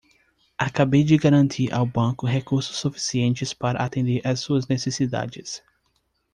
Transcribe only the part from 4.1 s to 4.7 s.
às suas